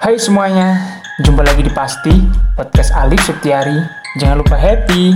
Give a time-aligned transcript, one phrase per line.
[0.00, 2.24] Hai semuanya, jumpa lagi di Pasti,
[2.56, 3.76] podcast Alif Setiari.
[4.16, 5.12] Jangan lupa happy.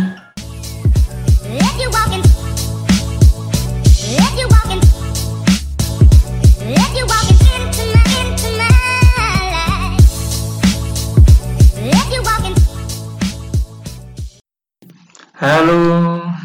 [15.41, 15.81] Halo,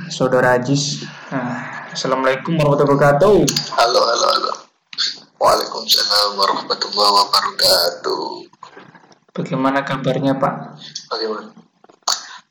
[0.08, 1.04] saudara Ajis.
[1.28, 3.38] Nah, Assalamualaikum warahmatullahi wabarakatuh.
[3.76, 4.39] Halo, halo, halo.
[5.40, 8.28] Waalaikumsalam warahmatullahi wabarakatuh.
[9.32, 10.76] Bagaimana kabarnya Pak?
[11.08, 11.56] Bagaimana?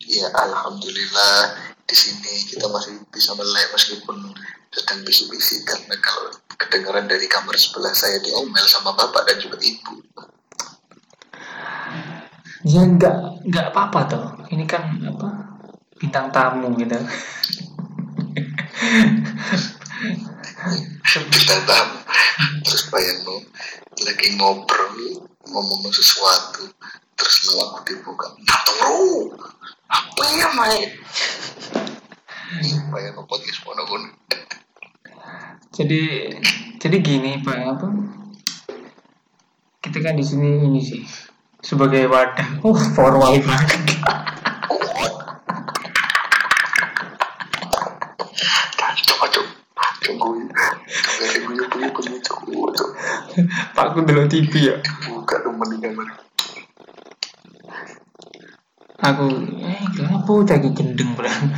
[0.08, 1.52] Ya, alhamdulillah
[1.84, 4.32] di sini kita masih bisa melek meskipun
[4.72, 10.00] sedang bisik-bisik karena kalau kedengaran dari kamar sebelah saya diomel sama bapak dan juga ibu.
[12.64, 14.26] Ya nggak nggak apa-apa toh.
[14.48, 15.60] Ini kan apa
[16.00, 16.96] bintang tamu gitu.
[21.04, 21.97] Kita tahu
[22.64, 23.20] terus bayang
[24.04, 24.94] lagi ngobrol
[25.48, 26.68] ngomong sesuatu
[27.18, 29.32] terus lawan dibuka nah bro
[29.88, 30.90] apa ya main
[32.88, 34.08] bayang podcast monogon
[35.78, 36.26] Jadi
[36.82, 37.86] jadi gini Pak apa?
[39.78, 41.06] Kita kan di sini ini sih
[41.62, 42.58] sebagai wadah.
[42.66, 43.87] Oh, formal banget.
[53.78, 54.76] Aku dulu TV ya.
[55.06, 56.10] buka dong mendingan
[58.98, 59.30] Aku
[59.62, 61.54] eh kenapa lagi gendeng berang.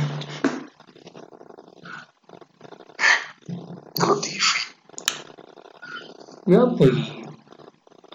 [3.97, 4.45] kalau TV
[6.45, 7.05] Ya apa ini?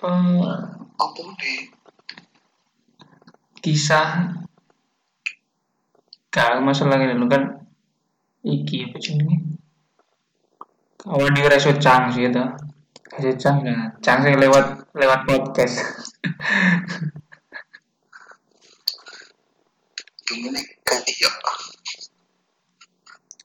[0.03, 0.63] Eh,
[0.99, 1.59] apa nih
[3.67, 4.39] kisah.
[6.31, 7.67] Gak masalah ini lu kan.
[8.47, 9.43] Iki apa jenenge?
[11.07, 12.43] Awal di reso cang sih itu
[13.17, 15.77] reso cang nah cang sih lewat lewat podcast.
[20.27, 21.33] Ini kayak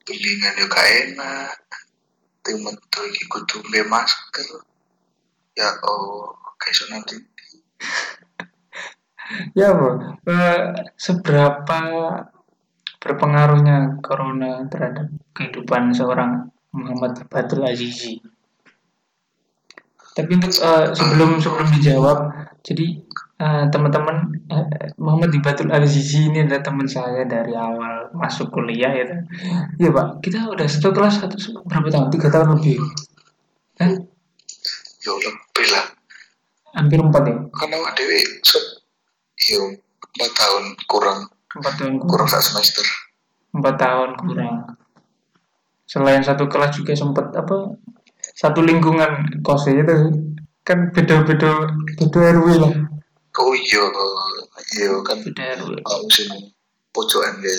[0.04, 1.56] pilingan yo gak enak.
[2.42, 4.60] Temen tuh ikut tumbe masker.
[5.56, 7.16] Ya oh kayak so nanti
[9.56, 10.60] ya bro Eh,
[11.00, 11.82] seberapa
[13.02, 18.22] berpengaruhnya corona terhadap kehidupan seorang Muhammad Batul Azizi
[20.12, 22.18] tapi untuk eh, sebelum sebelum dijawab
[22.62, 23.00] jadi
[23.40, 24.18] eh, teman-teman
[24.52, 29.08] eh, Muhammad Batul Azizi ini adalah teman saya dari awal masuk kuliah ya?
[29.80, 30.08] Iya pak.
[30.20, 32.12] Kita udah satu kelas satu berapa tahun?
[32.12, 32.78] Tiga tahun lebih.
[33.80, 34.04] Kan
[35.02, 35.86] yo lebih lah.
[36.76, 37.36] Hampir empat ya?
[37.56, 37.78] Karena
[38.44, 38.60] so
[39.48, 39.80] yo
[40.12, 41.20] empat tahun kurang.
[41.56, 42.12] Empat tahun kurang.
[42.12, 42.86] Kurang satu semester.
[43.56, 44.56] Empat tahun kurang.
[45.88, 47.76] Selain satu kelas juga sempat apa
[48.42, 50.10] satu lingkungan kos itu
[50.66, 52.74] kan beda-beda beda RW lah.
[53.38, 53.86] Oh iya
[54.74, 55.78] iya kan beda RW
[56.10, 56.50] sini
[56.90, 57.54] pojokan ya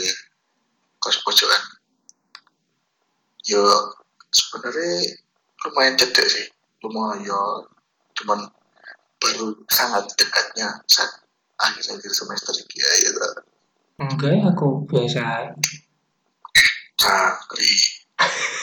[0.98, 1.62] kos pojokan.
[3.46, 3.62] Yo
[4.34, 5.14] sebenarnya
[5.62, 6.46] lumayan cedek sih.
[6.82, 7.62] Lumayan
[8.18, 8.42] cuman
[9.22, 11.22] baru sangat dekatnya saat
[11.62, 13.10] akhir-akhir semester ini ya ya
[14.02, 15.54] enggak ya aku biasa.
[16.98, 17.70] Cakri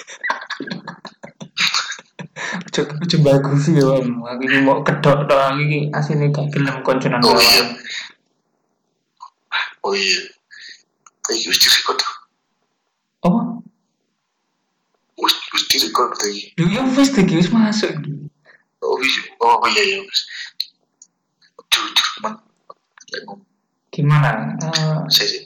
[2.85, 4.23] coba bagus sih ya Om.
[4.23, 7.63] aku ini mau kedok doang ini asini gak gelem konconan oh iya.
[9.79, 10.19] Oh iya.
[11.29, 12.00] Iki wis direkod.
[13.23, 13.41] Apa?
[15.18, 17.94] Wis wis direkod lagi lu ya wis iki wis masuk.
[18.84, 20.19] Oh iya oh iya iya wis.
[21.69, 22.34] Jujur man
[23.09, 23.45] Lek ngomong.
[23.89, 24.53] Gimana?
[24.62, 25.41] Eh, saya sih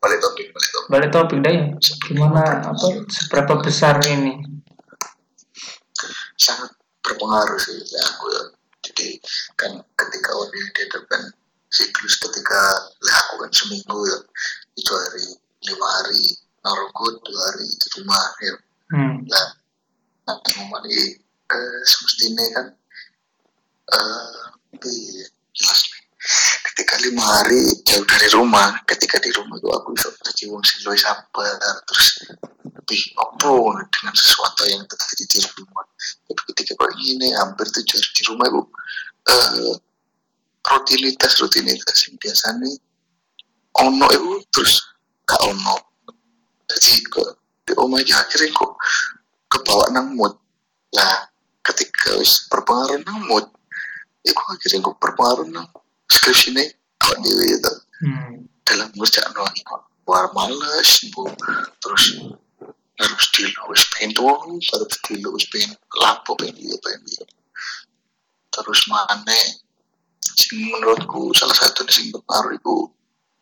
[0.00, 0.88] balik topik balik topik.
[0.90, 1.64] Balik topik dah ya?
[2.06, 4.55] Gimana apa seberapa besar ini
[6.36, 6.70] sangat
[7.02, 8.42] berpengaruh sih ya aku ya.
[8.86, 9.08] Jadi
[9.58, 11.22] kan ketika Odi dihadapkan
[11.72, 12.60] siklus ketika
[13.02, 14.18] lah aku kan seminggu ya.
[14.78, 15.26] Itu hari
[15.66, 16.24] lima hari
[16.62, 18.54] narokut dua hari di rumah ya.
[18.86, 19.18] Hmm.
[20.26, 21.10] nanti ngomong di
[21.50, 22.66] eh, semestinya kan
[23.86, 24.46] eh
[25.56, 26.04] jelas nih
[26.70, 30.82] ketika lima hari jauh dari rumah ketika di rumah itu aku bisa jadi wong sing
[30.98, 31.56] sabar
[31.86, 32.06] terus
[32.66, 35.85] lebih opo dengan sesuatu yang terjadi di rumah
[36.52, 38.62] ketika kayak gini hampir tujuh hari di rumah itu
[39.26, 39.74] eh,
[40.66, 42.70] rutinitas rutinitas yang biasanya
[43.76, 44.82] ono itu terus
[45.26, 45.76] gak ono.
[46.66, 47.28] Jadi kok
[47.66, 48.72] di rumah aja akhirnya kok
[49.50, 50.34] kebawa nang mood.
[50.94, 51.28] Lah
[51.62, 53.46] ketika wis berpengaruh nang mood
[54.26, 55.68] itu akhirnya kok berpengaruh nang
[56.10, 56.68] skripsi nih
[57.02, 58.44] awak dewe itu Hmm.
[58.60, 59.64] dalam ngerjakan lagi
[60.04, 61.24] war males bu.
[61.80, 62.04] Terus
[62.96, 67.24] harus dulu wis pengen turu harus dulu wis pengen lapo pengen dia pengen dia
[68.56, 69.36] terus mana?
[70.24, 72.74] Sing menurutku salah satu sing berpengaruh itu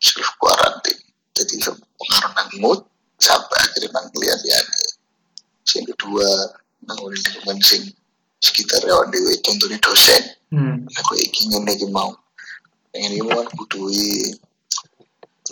[0.03, 0.99] self quarantine.
[1.35, 2.79] Jadi pengaruh nang mood
[3.19, 4.65] sampai akhirnya nang lihat lihat
[5.63, 6.27] sing kedua
[6.87, 7.83] nang lingkungan sing
[8.43, 10.23] sekitar ya dewe contohnya dosen.
[10.53, 10.87] Hmm.
[10.87, 12.11] aku iki ngene iki mau?
[12.91, 14.35] Pengen kan kudui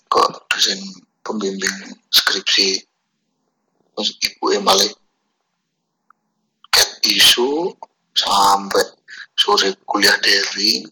[0.08, 0.80] kok dosen
[1.26, 2.78] pembimbing skripsi
[4.02, 4.90] ibu malah
[6.74, 7.70] cat isu
[8.18, 8.86] sampai
[9.38, 10.90] sore kuliah daring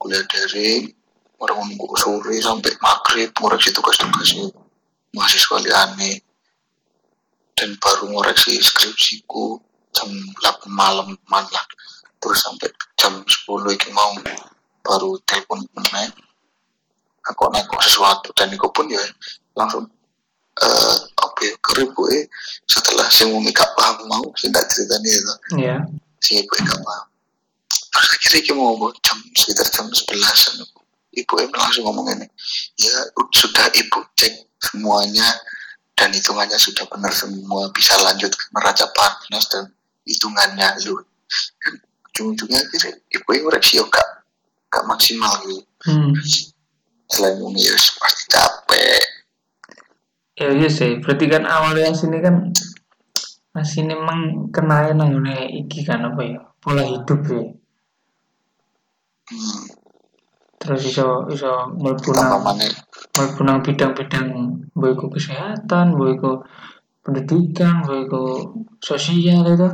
[0.00, 0.90] kuliah daring
[1.40, 4.50] orang nunggu sore sampai maghrib ngoreksi tugas-tugasnya.
[5.10, 6.22] Mahasiswa liane
[7.58, 9.58] dan baru ngoreksi skripsiku
[9.90, 10.08] jam
[10.38, 11.66] 8 malam malah
[12.22, 14.14] terus sampai jam 10 iki mau
[14.86, 16.12] baru telepon meneh.
[17.26, 19.02] Aku nengok sesuatu dan itu pun ya
[19.58, 19.84] langsung
[20.60, 22.24] apa ya keribu eh.
[22.68, 25.76] Setelah si wong gak paham mau sih tak ceritanya itu ya.
[26.20, 27.06] Si ibu gak paham
[27.90, 30.62] terus akhirnya iki mau jam sekitar jam 11
[31.10, 32.26] ibu em langsung ngomong ini
[32.78, 32.94] ya
[33.34, 34.30] sudah ibu cek
[34.62, 35.26] semuanya
[36.00, 37.68] dan hitungannya sudah benar semua.
[37.76, 39.68] Bisa lanjut ke neraca panas dan
[40.08, 40.80] hitungannya.
[40.88, 40.96] Lu
[41.60, 41.74] dan
[42.10, 44.08] ujung-ujungnya akhirnya ibu yang yo gak
[44.70, 46.14] gak maksimal gitu hmm.
[47.10, 49.02] selain ini ya pasti capek
[50.40, 50.98] ya iya sih.
[51.04, 52.48] Berarti kan awalnya sini kan
[53.52, 55.20] masih memang kenanya nang
[55.52, 56.38] iki kan apa ya?
[56.58, 57.44] Pola hidup ya.
[59.30, 59.62] Hmm,
[60.58, 61.52] terus iso iso
[62.10, 62.56] tambah
[63.44, 64.26] nang bidang-bidang
[64.74, 66.32] mbok iku kesehatan mbok iku
[67.04, 68.22] pendidikan mbok iku
[68.80, 69.68] sosial itu.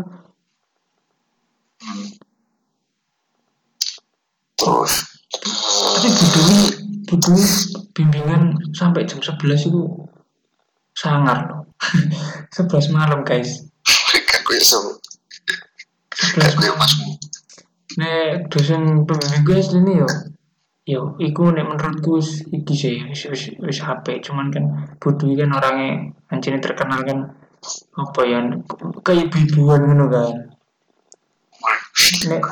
[1.77, 2.09] Hmm.
[4.57, 4.95] terus
[5.95, 6.49] tapi butuh
[7.07, 7.39] butuh
[7.95, 9.83] bimbingan sampai jam 11 itu
[10.97, 11.67] sangar loh
[12.57, 13.69] 11 malam guys.
[13.85, 14.97] Kan gue so
[16.17, 16.81] 11 gue malam.
[16.81, 17.11] masmu
[17.97, 20.09] nek dosen pembimbing gue asli nih yo.
[20.87, 22.21] Yo iku nek menurutku
[22.53, 24.65] iki sih wis wis, wis HP cuman kan
[24.97, 27.37] butuh kan orangnya anjing terkenal kan
[27.97, 28.39] apa ya
[29.05, 30.35] kayak ibu-ibuan ngono kan.
[32.33, 32.45] Nek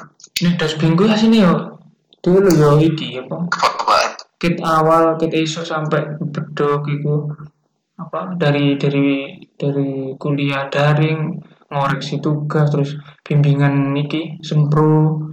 [0.45, 1.81] nek dos minggu asli yo.
[2.21, 3.49] Dulu yo iki apa?
[4.41, 7.33] Kit awal kit iso sampai bedok iku
[7.95, 11.39] apa dari dari dari kuliah daring
[11.71, 15.31] ngoreksi tugas terus bimbingan iki sempro.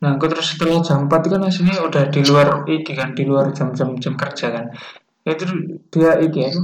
[0.00, 3.52] Nah aku terus setelah jam 4 kan aslinya udah di luar iki kan di luar
[3.52, 4.72] jam-jam jam kerja kan.
[5.24, 5.44] Itu
[5.92, 6.62] dia iki apa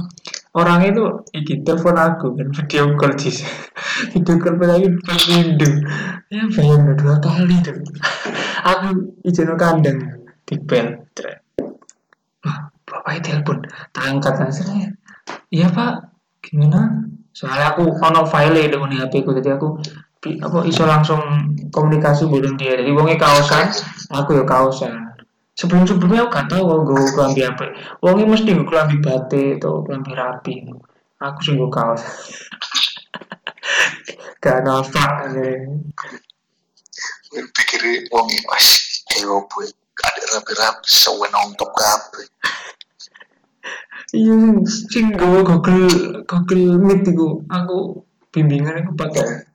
[0.57, 1.03] orang itu
[1.37, 3.45] iki telepon aku kan video call jis.
[4.13, 4.89] Video call lagi
[5.25, 5.69] rindu
[6.27, 7.79] ya bayang dua kali tuh
[8.69, 11.06] aku izin kandang di bel
[13.07, 13.63] Bapaknya telepon?
[13.95, 14.91] Tak angkat kan saya
[15.47, 16.11] iya pak.
[16.43, 17.07] Gimana?
[17.31, 19.79] Soalnya aku ono file dengan HP ku jadi aku
[20.43, 21.23] apa iso langsung
[21.71, 22.75] komunikasi boleh dia.
[22.75, 23.71] Jadi wongnya kaosan
[24.11, 24.91] aku ya kaosan.
[25.55, 27.71] Sebelum sebelumnya aku gak tahu gue kelambi apa
[28.03, 30.67] wongnya mesti gue kelambi batik atau kelambi rapi.
[31.23, 32.03] Aku sih gue kaos.
[34.43, 35.79] Gak nafak gue
[37.55, 37.79] pikir
[38.11, 38.67] wong ini mas
[39.07, 39.67] kayak gue
[39.99, 42.27] ada rapi-rapi sewen nonton kabeh
[44.13, 44.35] iya
[44.65, 45.87] sing gue google
[46.23, 49.47] google meet itu aku bimbingan aku pakai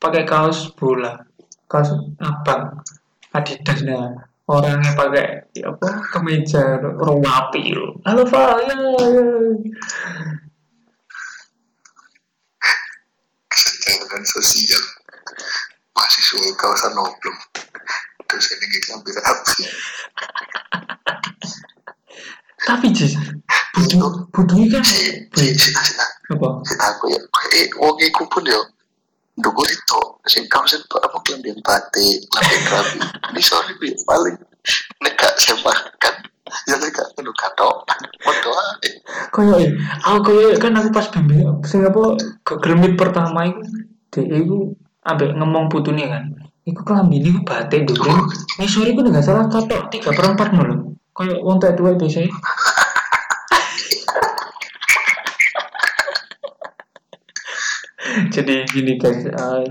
[0.00, 1.24] pakai kaos bola
[1.68, 2.84] kaos abang
[3.32, 9.24] adidas nah orangnya pakai ya apa kemeja orang wapi lo halo Pak ya, ya.
[13.58, 14.82] kesejahteraan sosial.
[15.96, 17.38] Mahasiswa kawasan oblong.
[18.28, 19.64] Terus ini kita ambil rapi
[22.66, 23.14] tapi jis
[23.76, 24.84] butuh butuh kan
[26.28, 26.48] apa?
[26.66, 27.20] Si aku ya
[27.54, 28.58] eh wong iku pun ya
[29.38, 32.98] Dukur itu, sing kawasan apa kelambian batik, kelambian rapi.
[33.30, 34.34] Ini sorry bi, paling
[34.98, 36.14] neka semakan,
[36.66, 37.86] ya neka anu kato,
[38.18, 38.50] foto
[39.30, 39.70] koyo eh
[40.02, 42.18] aku koyo kan aku pas bimbing sing apa
[42.74, 44.74] Meet pertama itu dia itu
[45.06, 46.26] ambek ngomong putune kan.
[46.66, 48.10] Iku kelambi iku batik dulu
[48.58, 50.50] ngisor iku nggak salah katok tiga per empat
[51.18, 52.22] koyo wong tua tua biasa
[58.30, 59.66] jadi gini guys eh,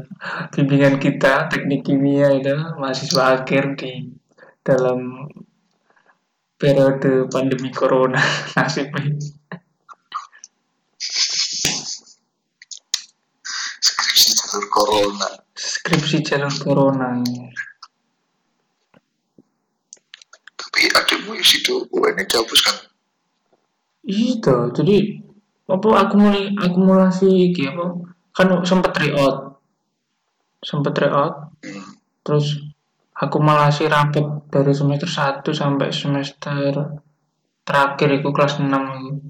[0.52, 4.12] bimbingan kita teknik kimia itu mahasiswa akhir di
[4.60, 5.32] dalam
[6.60, 8.20] periode pandemi corona.
[8.58, 9.16] Nasibnya
[13.80, 15.30] Skripsi jalur corona.
[15.56, 17.08] skripsi jalur corona
[20.86, 22.78] adikmu di situ UN dihapus kan?
[24.08, 24.98] itu jadi
[25.68, 28.08] apa akumulasi akumulasi iki apa?
[28.32, 29.60] Kan sempet tryout
[30.64, 31.82] sempet tryout Hmm.
[32.22, 32.62] terus
[33.18, 37.02] akumulasi rapot dari semester 1 sampai semester
[37.66, 39.26] terakhir itu kelas 6 itu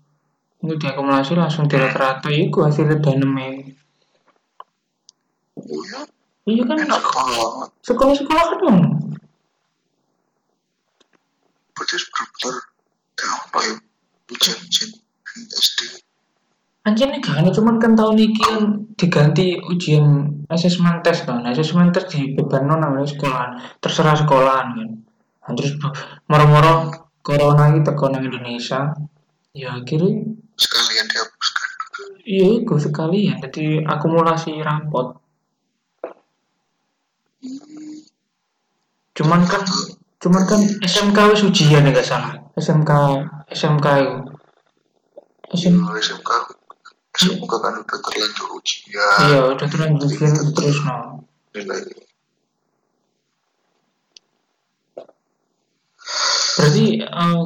[0.67, 3.49] itu diakumulasi langsung di rata-rata itu hasilnya danem ya.
[5.55, 6.01] Oh ya,
[6.49, 6.77] iya kan?
[7.85, 8.75] Sekolah-sekolah kan
[13.17, 13.73] ya
[14.27, 14.89] ujian-ujian
[15.51, 15.79] SD.
[16.87, 18.63] Anjir nih kan, cuman kan tahun ini kan
[18.95, 24.89] diganti ujian asesmen tes kan, asesmen tes di beban namanya sekolahan, terserah sekolahan kan.
[25.43, 25.75] Nah, terus
[26.31, 28.95] moro-moro corona ini teko nang Indonesia,
[29.51, 31.67] ya akhirnya Sekalian dihapuskan.
[32.23, 35.19] iya itu sekali ya, jadi akumulasi rapot.
[39.11, 39.63] Cuman kan,
[40.27, 42.91] cuman kan SMK wis ujian ya gak salah, SMK
[43.47, 44.15] SMK itu.
[45.55, 46.29] SMK Ya, SMK
[47.15, 49.17] SMK kan udah terlanjur ujian.
[49.23, 51.23] Iya udah terlanjur ujian terus no.
[56.59, 57.41] Berarti eh,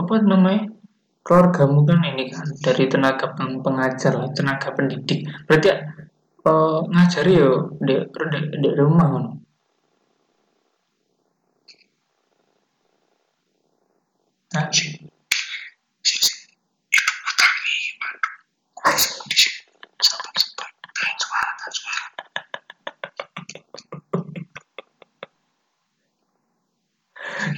[0.00, 0.72] apa namanya?
[1.20, 5.28] Keluargamu kan ini kan dari tenaga peng- pengajar lah tenaga pendidik.
[5.44, 9.24] Berarti eh, ngajari yo di, di, di rumah kan
[14.54, 14.70] Nah,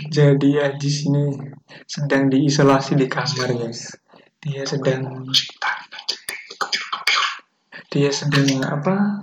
[0.09, 1.37] jadi Ajis ini
[1.85, 3.53] sedang diisolasi di kamar
[4.41, 5.29] dia sedang
[7.93, 9.21] dia sedang apa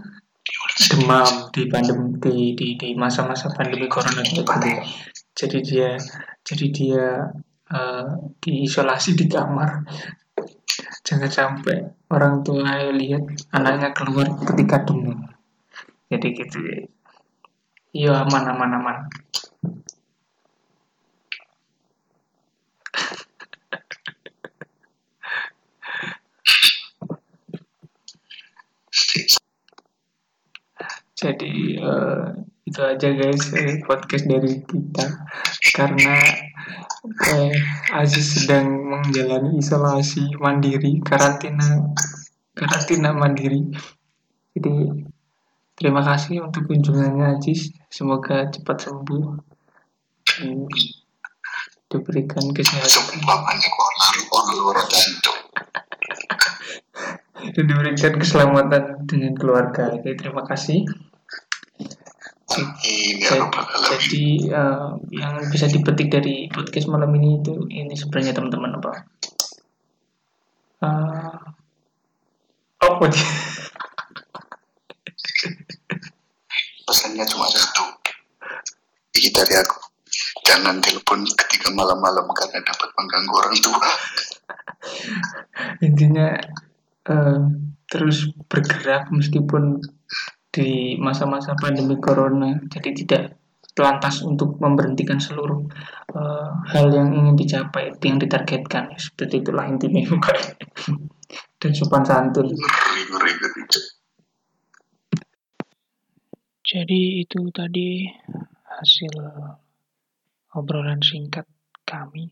[0.94, 4.46] demam di pandemi di di, di masa-masa pandemi corona gitu
[5.34, 5.90] jadi dia
[6.46, 7.06] jadi dia
[7.74, 9.82] eh, diisolasi di kamar.
[11.04, 11.78] Jangan sampai
[12.14, 15.34] orang tua lihat anaknya keluar ketika demam
[16.14, 16.80] jadi gitu ya.
[17.94, 18.98] Iya aman aman aman.
[31.18, 32.26] Jadi eh,
[32.70, 35.06] itu aja guys eh, podcast dari kita.
[35.74, 36.14] Karena
[37.04, 37.52] eh,
[37.92, 41.92] Aziz sedang menjalani isolasi mandiri karantina
[42.56, 43.68] karantina mandiri.
[44.56, 45.04] Jadi
[45.76, 47.76] terima kasih untuk kunjungannya Aziz.
[47.92, 49.24] Semoga cepat sembuh.
[50.24, 50.66] Dan
[51.92, 53.20] diberikan kesehatan.
[57.44, 59.92] Diberikan keselamatan dengan keluarga.
[59.92, 60.88] Oke, terima kasih
[62.94, 63.90] ini ya Rabbal Alamin.
[63.98, 68.92] Jadi eh, yang bisa dipetik dari podcast malam ini itu ini sebenarnya teman-teman apa?
[70.84, 71.38] Eh,
[72.84, 73.28] apa sih?
[76.84, 77.90] pesannya cuma satu
[79.18, 79.80] ini dari aku
[80.44, 83.88] jangan telepon ketika malam-malam karena dapat mengganggu orang tua
[85.80, 86.28] Intinya
[87.08, 87.42] eh,
[87.88, 89.80] terus bergerak meskipun
[90.54, 92.54] di masa-masa pandemi corona.
[92.70, 93.42] Jadi tidak
[93.74, 95.66] lantas untuk memberhentikan seluruh
[96.14, 98.94] eh, hal yang ingin dicapai, yang ditargetkan.
[98.94, 100.06] Seperti itulah intinya
[101.60, 102.54] dan sopan santun.
[106.64, 108.06] Jadi itu tadi
[108.70, 109.14] hasil
[110.54, 111.50] obrolan singkat
[111.84, 112.30] kami.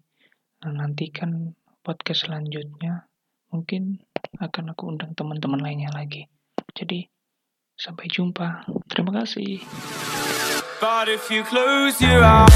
[0.61, 3.09] Nah, nantikan podcast selanjutnya.
[3.51, 3.97] Mungkin
[4.39, 6.29] akan aku undang teman-teman lainnya lagi.
[6.71, 7.03] Jadi
[7.81, 8.61] sampai jumpa.
[8.85, 9.65] Terima kasih.
[10.77, 12.49] But if you close your eyes